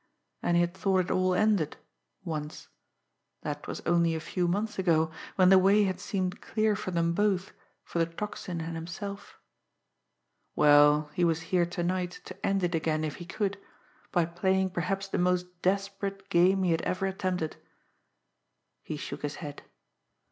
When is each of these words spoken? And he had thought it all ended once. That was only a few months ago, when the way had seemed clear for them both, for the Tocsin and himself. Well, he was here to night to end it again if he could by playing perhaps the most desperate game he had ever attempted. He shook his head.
And 0.41 0.57
he 0.57 0.61
had 0.61 0.73
thought 0.73 0.97
it 1.01 1.11
all 1.11 1.35
ended 1.35 1.77
once. 2.23 2.69
That 3.43 3.67
was 3.67 3.81
only 3.81 4.15
a 4.15 4.19
few 4.19 4.47
months 4.47 4.79
ago, 4.79 5.11
when 5.35 5.49
the 5.49 5.59
way 5.59 5.83
had 5.83 5.99
seemed 5.99 6.41
clear 6.41 6.75
for 6.75 6.89
them 6.89 7.13
both, 7.13 7.51
for 7.83 7.99
the 7.99 8.07
Tocsin 8.07 8.61
and 8.61 8.73
himself. 8.73 9.37
Well, 10.55 11.11
he 11.13 11.23
was 11.23 11.41
here 11.53 11.67
to 11.67 11.83
night 11.83 12.19
to 12.25 12.43
end 12.43 12.63
it 12.63 12.73
again 12.73 13.03
if 13.03 13.17
he 13.17 13.25
could 13.25 13.59
by 14.11 14.25
playing 14.25 14.71
perhaps 14.71 15.07
the 15.07 15.19
most 15.19 15.45
desperate 15.61 16.29
game 16.29 16.63
he 16.63 16.71
had 16.71 16.81
ever 16.81 17.05
attempted. 17.05 17.57
He 18.81 18.97
shook 18.97 19.21
his 19.21 19.35
head. 19.35 19.61